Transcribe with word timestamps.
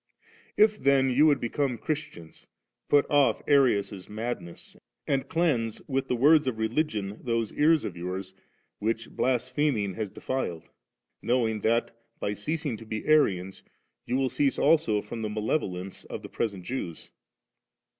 If 0.57 0.79
then 0.79 1.11
you 1.11 1.27
would 1.27 1.39
become 1.39 1.77
Christians*, 1.77 2.47
put 2.89 3.07
off 3.07 3.43
Anus's 3.47 4.09
madness, 4.09 4.75
•and 5.07 5.27
cleanse 5.29 5.77
^ 5.79 5.81
with 5.87 6.07
the 6.07 6.15
words 6.15 6.47
of 6.47 6.57
religion 6.57 7.17
tliose 7.17 7.55
ears 7.55 7.85
of 7.85 7.95
yours 7.95 8.33
which 8.79 9.11
blaspheming 9.11 9.93
has 9.93 10.09
defiled; 10.09 10.63
knowing 11.21 11.59
that, 11.59 11.91
by 12.19 12.33
ceasing 12.33 12.77
to 12.77 12.85
be 12.87 13.05
Arians, 13.05 13.61
you 14.07 14.15
will 14.15 14.29
cease 14.29 14.57
also 14.57 15.03
from 15.03 15.21
the 15.21 15.29
malevolence 15.29 16.03
of 16.05 16.23
the 16.23 16.29
present 16.29 16.63
Jews. 16.63 17.11